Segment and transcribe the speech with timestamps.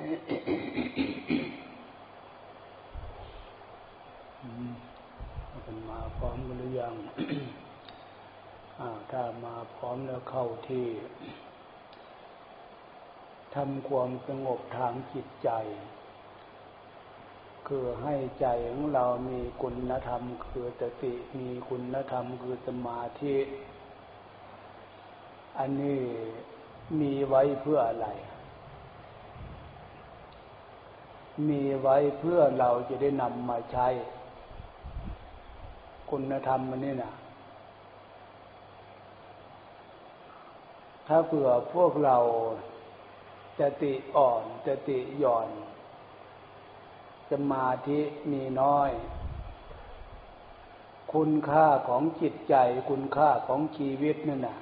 [5.64, 6.94] ป็นมาพร้อมหรือยัง
[9.10, 10.86] ถ้ามาพร้อมแล้วเข้าที่
[13.54, 15.50] ทำความสงบทางจิตใจ
[17.66, 23.36] คือให้ใจของเรามีคุณธรรม คือสติมีคุณธรรมคือสมาธิ
[25.58, 26.00] อันนี้
[27.00, 28.08] มีไว้เพื่ออะไร
[31.48, 33.88] มีไว้เพื่อเราจะได้นำมาใช้
[36.10, 37.12] คุณธรรมมันนี่นะ
[41.06, 42.16] ถ้าเผื่อพวกเรา
[43.60, 45.48] จติอ่อนจติหย่อน
[47.30, 48.00] สมาธิ
[48.32, 48.90] มีน้อย
[51.12, 52.54] คุณค่าของจิตใจ
[52.90, 54.58] คุณค่าของชีวิตนั่นน่ะ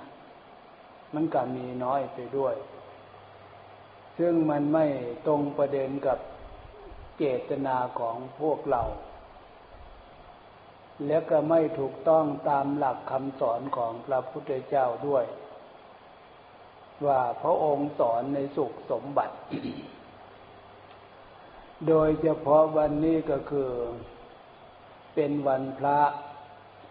[1.14, 2.54] มันก็มีน้อยไปด้วย
[4.18, 4.86] ซึ่งมันไม่
[5.26, 6.18] ตรงประเด็นกับ
[7.18, 8.82] เจตนาของพวกเรา
[11.06, 15.24] และก็ไม่ถูกต้องตามหลักคำสอนของพระพุทธเจ้าด้วย
[17.06, 19.36] ว่าพระองค์สอนในสุขสมบัติ
[21.88, 23.70] โดยเฉพาะวันนี้ก็คือ
[25.14, 26.01] เป็นวันพระ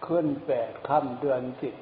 [0.06, 1.74] ขึ้นแปดค่ำเดือนสิบ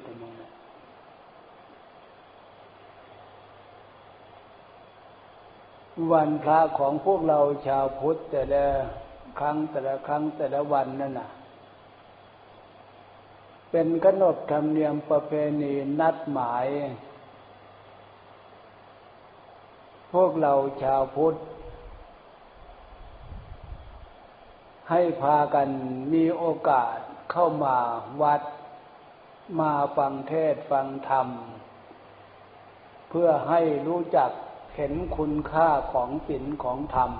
[6.11, 8.65] วันพระของพวกเราชาวพุทธแต่ละ
[9.39, 11.29] ครั้งแต่ละครั้งแต่ละวันนั่นน่ะ
[13.71, 16.67] เป็นกำหนดธรรมเนียมประเพณีนัดหมาย
[20.13, 21.35] พวกเราชาวพุทธ
[24.89, 25.69] ให้พากัน
[26.13, 26.97] มีโอกาส
[27.31, 27.77] เข้ามา
[28.21, 28.41] วัด
[29.59, 31.27] มาฟังเทศฟังธรรม
[33.09, 34.31] เพื่อให้รู้จัก
[34.75, 37.11] เห็นคุณค่าของศีลของธรรม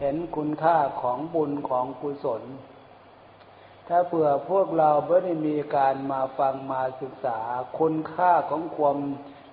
[0.00, 2.42] เห็นคุณค่าของบุญของกุศล
[3.88, 7.38] ถ้าเผื่อพวกเราไม่ได้มีการมาฟังมาศึกษา
[7.78, 8.98] คุณค่าของความ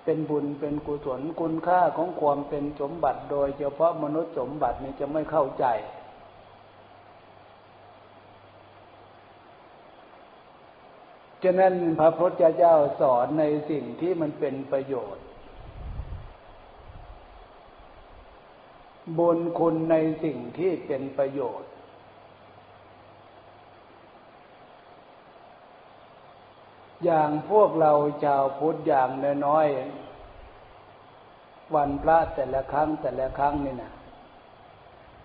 [0.04, 5.66] เป็นบุญเป็นกุศล คุณค่าของความเป็นสมบัติ โดยเฉพาะมนุษย์สมบัตินี่จะไม่เข้าใจ
[11.42, 15.24] ฉะนั้นพระพุทธเจ้าสอนในสิ่งที่มันเป็นประโยชน์
[19.18, 21.72] บุญคุณในสิ่งที่เป็นประโยชน์
[27.04, 27.92] อย่างพวกเรา
[28.24, 29.10] ชาวพุทธอย่าง
[29.46, 33.92] น้อยๆวันพระแต่ละครั้งแต่ละครั้งนี่นะ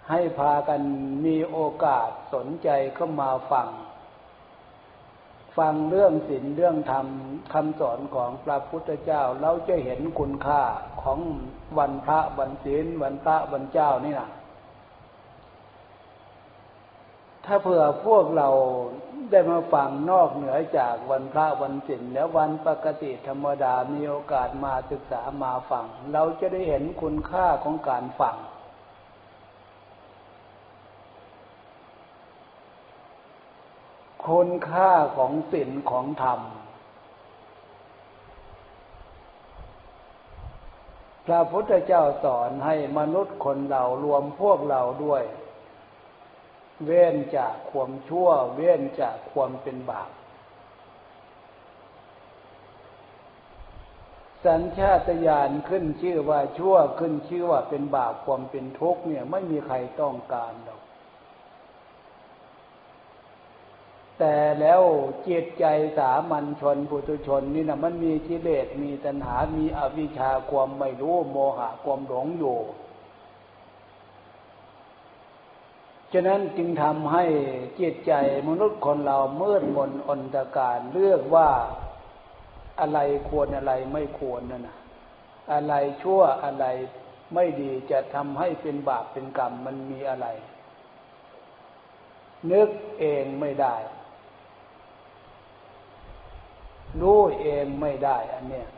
[0.09, 0.81] ให้พากัน
[1.25, 3.67] มีโอกาสสนใจเข้ามาฟัง
[5.57, 7.07] ฟังเรื่องศีลเรื่องธรรม
[7.53, 10.61] คำสอนของพระพุทธเจ้าเราจะเห็นคุณค่า
[11.03, 11.19] ของ
[11.77, 14.29] วันพระวันศีลวันพระวันเจ้านี่นะ
[17.45, 18.49] ถ้าเผื่อพวกเรา
[19.31, 28.37] ได้มาฟังนอกเหนือจากวันพระวันศีลแล้ววันปกติธรรมดามีโอกาสมาศึกษามาฟัง เราจะได้เห็นคุณค่าของการฟัง
[34.29, 36.41] คุณค่าของศีลของธรรม
[41.25, 45.23] พระพุทธเจ้าสอนให้มนุษย์คนเรารวมพวกเราด้วย
[46.85, 50.11] เว้นจากความชั่ว เว้นจากความเป็นบาป
[54.45, 60.81] สัญชาตญาณขึ้นชื่อว่าชั่วขึ้นชื่อว่าเป็นบาปความเป็นทุกข์เนี่ยไม่มีใครต้องการหรอก
[64.19, 64.81] แต่แล้ว
[65.27, 65.65] จิตใจ
[65.97, 72.57] สามัญชนปุถุชนนี่นะมันมีกิเลสมีตัณหา มีอวิชชาความไม่รู้โมหะความหลงอยู่
[76.13, 77.25] ฉะนั้นจึงทำให้
[77.79, 78.13] จิตใจ
[78.47, 81.49] มนุษย์คนเราเมื่อมนอนตการเลือกว่า
[82.79, 82.99] อะไร
[83.29, 84.77] ควรอะไรไม่ควรนั่นนะ
[85.53, 86.65] อะไรชั่วอะไร
[87.33, 90.27] ไม่ดีจะทำให้เป็นบาปเป็นกรรมมันมีอะไร
[92.51, 93.75] นึกเองไม่ได้
[97.01, 98.69] รู้เองไม่ได้ อันเนี้ย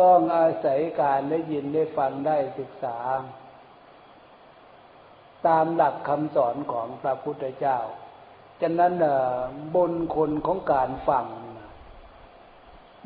[0.00, 2.98] ต้องอาศัยการได้ยินได้ฟังได้ศึกษา
[5.46, 7.78] ตามหลักคำสอนของพระพุทธเจ้า
[8.60, 8.94] ฉะนั้น
[9.74, 11.26] บุญคุณของการฟัง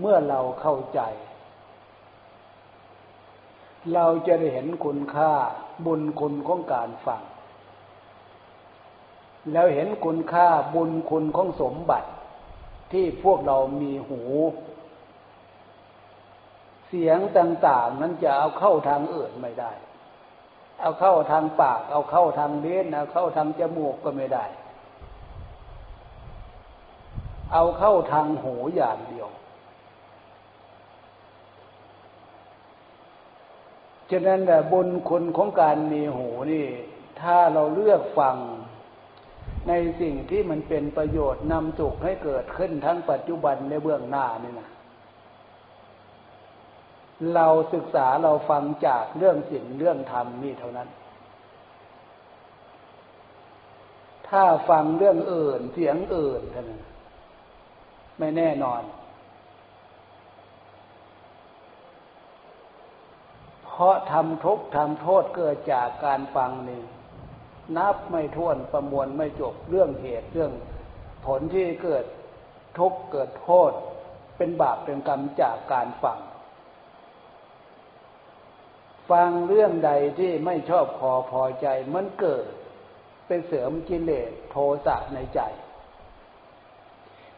[0.01, 1.01] เมื่อเราเข้าใจ
[3.95, 5.33] เราจะได้เห็นคุณค่า
[5.87, 7.23] บุญคุณของการฟัง
[9.53, 12.09] แล้วเห็นคุณค่าบุญคุณของสมบัติ
[12.93, 14.23] ที่พวกเรามีหู
[16.87, 19.73] เสียงต่างๆ นั้นจะเอาเข้าทางอื่นไม่ได้
[20.81, 24.45] เอาเข้าทางปาก เอาเข้าทางเลิ้นเอาเข้าทางจมูกก็ไม่ได้
[27.53, 29.29] เอาเข้าทางหูอย่างเดียว
[34.11, 34.41] ฉะนั้น
[34.73, 36.67] บุญคุณของการมีหูนี่
[37.21, 38.37] ถ้าเราเลือกฟัง
[39.69, 44.71] ในสิ่งที่มันเป็นประโยชน์นำสุขให้เกิดขึ้นทั้งปัจจุบันในเบื้องหน้านี่นะ
[47.35, 50.89] เราศึกษาเราฟังจากเรื่องสิ่งเรื่องธรรมนี่เท่านั้น
[54.29, 56.67] ถ้าฟังเรื่องอื่นเสียงอื่นท่าน
[58.19, 58.83] ไม่แน่นอน
[63.65, 66.83] เพราะทำทุกข์ทำโทษเกิดจากการฟังนี่
[67.77, 70.53] นับไม่ถ้วนประมวลไม่จบเรื่องเหตุเรื่อง
[71.27, 72.05] ผลที่เกิด
[72.79, 73.73] ทุกข์เกิดโทษ
[74.37, 76.19] เป็นบาปเป็นกรรมจากการฟัง
[79.11, 82.47] ฟังเรื่องใดที่ไม่ชอบพอพอใจมันเกิด
[83.27, 85.41] เป็นเสริมกิเลสโทสะในใจ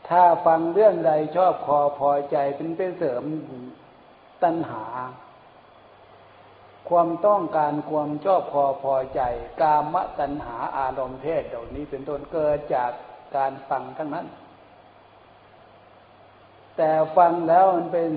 [0.09, 3.23] ถ้าฟังเรื่องใดชอบพอพอใจเป็นเป็นเสริม
[4.43, 4.85] ตัณหา
[6.91, 9.21] ความต้องการความชอบพอพอใจ
[9.61, 12.93] กามตัณหาอารมณ์เพศเหล่านี้เป็นต้นเกิดจาก
[13.37, 14.27] การฟังทั้งนั้น
[16.77, 18.11] แต่ฟังแล้วมันเป็น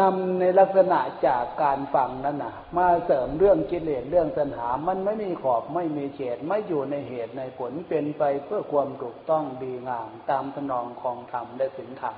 [0.00, 12.16] นำในลักษณะจากการฟังนั้นนะมาเสริมเรื่องกิเลสเรื่องตัณหา มันไม่มีขอบไม่มีเฉดไม่อยู่ในเหตุในผลเป็นไปเพื่อความถูกต้องดีงามตามตนองของธรรมและสินธรรม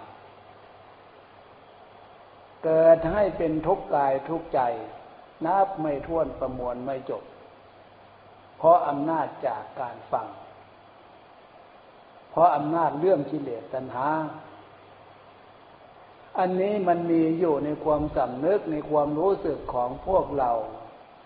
[2.64, 4.60] เกิดให้เป็นทุกข์กายทุกข์ใจ
[5.46, 7.22] นับไม่ท้วนประมวลไม่จบ
[8.58, 10.26] เพราะอำนาจจากการฟัง
[12.30, 14.08] เพราะอำนาจเรื่องกิเลสตัณหา
[16.38, 20.50] อันนี้มันมีอยู่ในความสำนึกในความรู้สึกของพวกเรา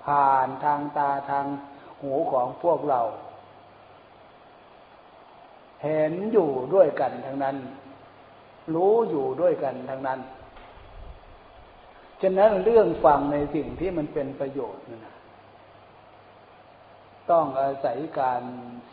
[0.05, 1.47] ผ่านทางตาทาง
[2.01, 3.01] หูของพวกเรา
[5.83, 7.57] เห็นอยู่ด้วยกันทั้งนั้น
[8.75, 10.21] รู้อยู่ด้วยกันทั้งนั้น
[12.23, 15.15] ฉะนั้นเรื่องฟังในสิ่งที่มันเป็นประโยชน์นะ
[17.31, 18.43] ต้องอาศัยการ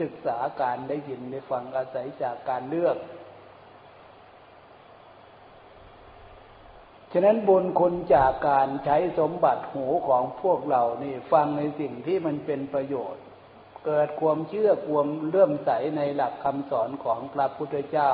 [0.01, 2.97] ศึกษาการได้ยินได้ฟังอาศัยจากการเลือก
[7.13, 13.23] ฉะนั้นบุญคุณจากการใช้สมบัติหูของพวกเรานี่ฟังในสิ่งที่มันเป็นประโยชน์
[13.85, 18.11] เกิดความเชื่อความเลื่อมใสในหลักคำสอนของพระพุทธเจ้า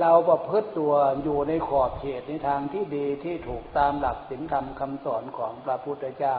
[0.00, 6.36] เราประพฤติตัวอยู่ในขอบเขตในทางที่ดีที่ถูกตามหลักศีลธรรมคำสอนของพระพุทธเจ้า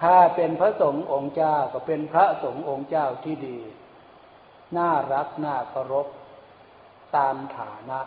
[0.00, 3.58] ถ้าเป็นพระสงฆ์องค์เจ้าก็เป็นพระสงฆ์องค์เจ้าที่ดี
[4.76, 6.06] น่ารักน่าเคารพ
[7.16, 8.00] ตามฐานะ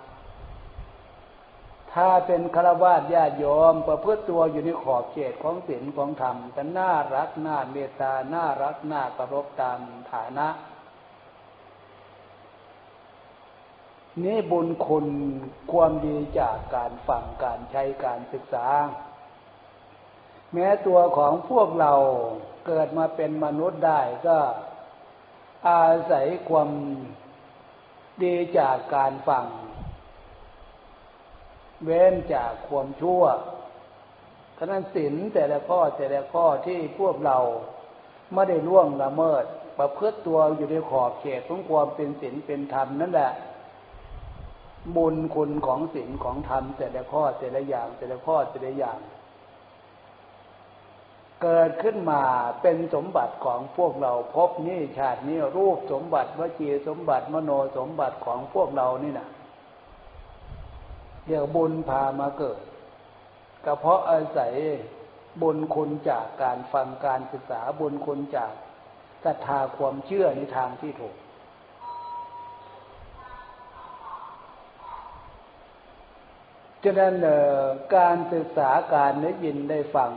[1.94, 9.79] ถ้าเป็นฆราวาสญาติโยมประพฤติตัวอยู่ในขอบเขตของศีลของธรรมก็น่ารักน่าเมตตาน่ารักน่าเคารพตาม
[10.11, 10.47] ฐานะ
[14.23, 15.07] นี่บุญคุณ
[15.71, 18.67] ความดีจากการฟังการใช้การศึกษา
[20.53, 21.94] แม้ตัวของพวกเรา
[22.65, 24.38] เกิดมาเป็นมนุษย์ได้ก็
[25.69, 26.69] อาศัยความ
[28.23, 29.45] ดีจากการฟัง
[31.83, 33.23] เว้นจากความชั่ว
[34.57, 37.37] ฉะนั้นศีลแต่ละข้อแต่ละข้อที่พวกเรา
[38.33, 39.44] ไม่ได้ล่วงละเมิด
[39.78, 43.31] ประพฤติตัวอยู่ในขอบเขตของความเป็นศีลเป็นธรรมนั่นแหละ
[44.95, 49.00] บุญคุณของศีลของธรรมแต่ละข้อแต่ละอย่างแต่ละข้อแต่ละอย่าง
[51.42, 52.21] เกิดขึ้นมา
[52.62, 59.28] เป็นสมบัติของพวกเราพบนี่ชาตินี้รูปสมบัติวจีสมบัติมโนสมบัติของพวกเรานี่นะ
[61.26, 62.62] เรียกบุญพามาเกิด
[63.66, 64.54] ก็เพราะอาศัย
[65.42, 68.52] บุญคุณจากการฟังการศึกษาบุญคุณจาก
[69.24, 71.16] ศรัทธาความเชื่อในทางที่ถูก
[76.83, 77.14] ฉะนั้น
[77.95, 80.12] การศึกษาการได้ยินได้ฟัง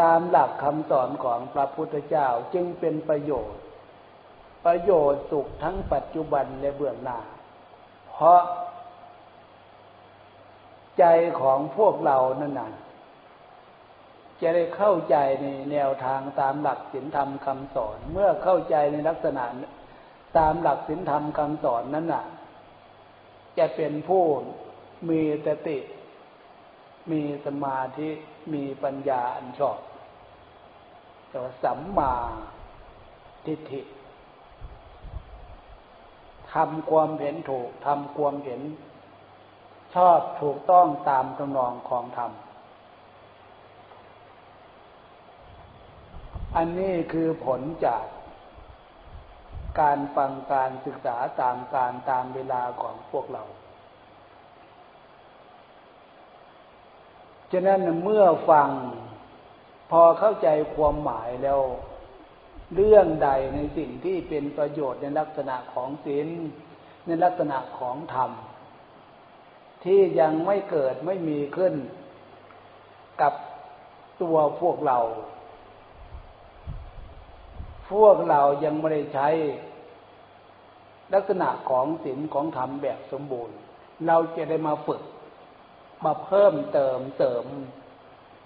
[0.00, 3.60] ตามหลักคำสอนของพระพุทธเจ้าจึงเป็นประโยชน์
[4.66, 7.18] ประโยชน์สุขทั้งปัจจุบันและเบื้องหน้า
[8.10, 8.40] เพราะ
[10.98, 11.04] ใจ
[11.40, 12.70] ของพวกเรานั่นน่ะ
[14.40, 19.44] จะได้เข้าใจในแนวทางตามหลักศีลธรรมคำสอน เมื่อเข้าใจในลักษณะ
[20.38, 22.24] ตามหลักศีลธรรมคำสอนนั้นน่ะ
[23.58, 24.24] จะเป็นผู้
[25.10, 25.78] มีสติ
[27.10, 28.08] มีสมาธิ
[28.52, 29.78] มีปัญญาอันชอบ
[31.28, 32.14] แต่ว่าสัมมา
[33.46, 33.82] ทิฏฐิ
[36.54, 38.62] ทำความเห็นถูกทำความเห็น
[39.94, 42.32] ชอบถูกต้องตามตำนองของธรรม
[46.56, 48.04] อันนี้คือผลจาก
[49.80, 53.44] การฟังการศึกษาตามการตามเวลาของพวกเรา
[57.52, 58.68] ฉะนั้นเมื่อฟัง
[59.90, 61.60] พอเข้าใจความหมายแล้ว
[62.74, 66.28] เรื่องใดในสิ่งที่เป็นประโยชน์ในลักษณะของศีล
[67.06, 68.30] ในลักษณะของธรรม
[69.84, 71.74] ที่ยังไม่เกิดไม่มีขึ้น
[73.22, 73.34] กับ
[74.22, 74.98] ตัวพวกเรา
[77.90, 79.28] พวกเรายังไม่ได้ใช้
[81.14, 83.56] ลักษณะของศีลของธรรมแบบสมบูรณ์
[84.06, 85.02] เราจะได้มาฝึก
[86.04, 87.44] มาเพิ่มเติมเสริม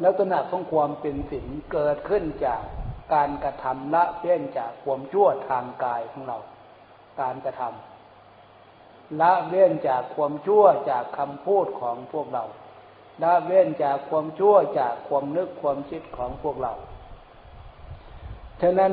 [0.04, 2.62] ลักษณะของความเป็นศีลเกิดขึ้นจาก
[3.14, 6.38] การกระทำละเว้นจากความชั่วทางกายของเรา
[7.20, 12.44] การกระทำละเว้นจากความชั่วจากคำพูดของพวกเรา
[13.22, 16.72] ละเว้นจากความชั่วจากความนึกความคิดของพวกเรา
[18.62, 18.92] ฉะนั้น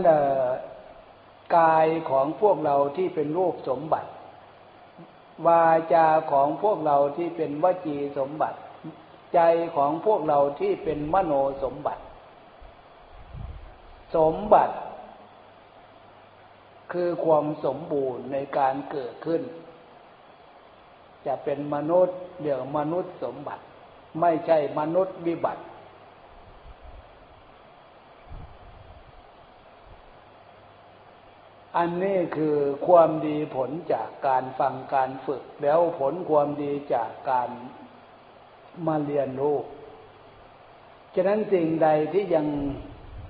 [1.57, 4.09] กายของพวกเราที่เป็นรูปสมบัติ
[5.47, 8.57] วาจาของพวกเราที่เป็นวจีสมบัติ
[9.33, 9.39] ใจ
[9.75, 11.33] ของพวกเราที่เป็นมโน
[11.63, 12.03] สมบัติ
[14.15, 14.75] สมบัติ
[16.91, 19.41] คือความสมบูรณ์ในการเกิดขึ้น
[21.25, 23.63] จะเป็นมนุษย์เดี๋ยวมนุษย์สมบัติ
[24.21, 25.63] ไม่ใช่มนุษย์วิบัติ
[31.77, 32.55] อันนี้คือ
[32.88, 37.49] ความดีผลจากการฟังการฝึก แล้วผลความดีจากการ
[38.88, 39.57] มาเรียนรู้
[41.15, 42.45] ฉะนั้นสิ่งใดที่ยัง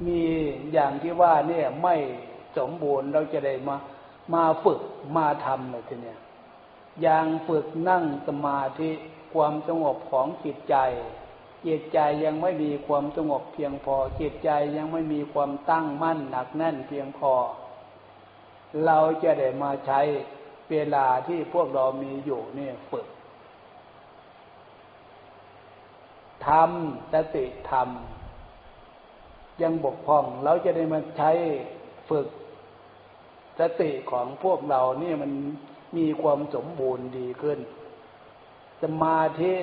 [0.07, 0.21] มี
[0.73, 1.95] อย่างที่ว่าเนี่ยไม่
[2.57, 3.75] สมบูรณ์เราจะได้มา
[4.33, 4.81] มาฝึก
[5.17, 6.19] มาทำเลยทีเนี้ย
[7.01, 8.91] อย่างฝึกนั่งสมาธิ
[9.33, 10.75] ความสงบของจิตใจ
[11.67, 17.33] จิตใจยังไม่มีความสงบเพียงพอ จิตใจยังไม่มีความตั้งมั่นหนักแน่นเพียงพอ
[18.85, 20.01] เราจะได้มาใช้
[20.71, 23.07] เวลาที่พวกเรามีอยู่เนี่ยฝึก
[26.47, 31.31] ทำสติทำยังบกพร่องเราจะได้มาใช้
[32.09, 32.27] ฝึก
[33.59, 35.31] สติของพวกเราเนี่ยมัน
[35.97, 37.59] มีความสมบูรณ์ดีขึ้น
[38.81, 39.53] สมาธิ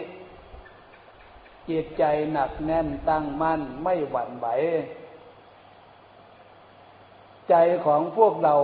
[1.70, 4.46] จิตใจหนักแน่นตั้งมั่นไม่หวั่นไหว
[7.50, 7.54] ใจ
[7.86, 8.54] ของพวกเรา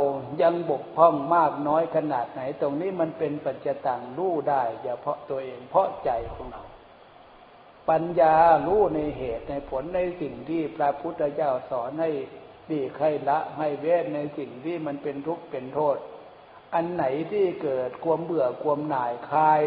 [0.43, 6.63] ยังบกพร่องมากน้อยขนาดไหน ตรงนี้มันเป็นปัจจตังรู้ได้เฉพาะตัวเองเพราะใจของเรา
[7.91, 8.35] ปัญญา
[8.67, 12.11] รู้ในเหตุในผลในสิ่งที่พระพุทธเจ้าสอนให้
[12.71, 15.97] ดีให้ละให้เวทในสิ่งที่มันเป็นทุกข์เป็นโทษ
[16.75, 19.61] อันไหนที่เกิดความเบื่อความหน่ายคลาย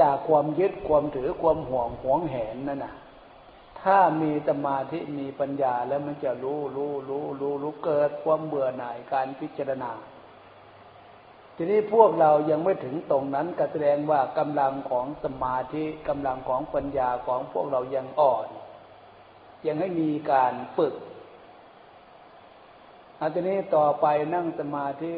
[0.00, 2.94] จากความยึดความถือความห่วงหวงแหนนั่นน่ะ
[3.82, 9.92] ถ้ามีสมาธิมีปัญญาแล้วมันจะรู้รู้รู้รู้รู้เกิดความเบื่อหน่ายการพิจารณา
[11.56, 18.46] ทีนี้พวกเรายังไม่ถึงตรงนั้นก็แสดงว่ากำลังของสมาธิกำลังของปัญญาของพวกเรายังอ่อน
[19.66, 20.94] ยังให้มีการฝึก
[23.20, 25.12] อาทีนี้ต่อไปนั่งสมาธิ